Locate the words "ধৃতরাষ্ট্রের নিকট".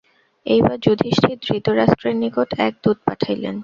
1.41-2.49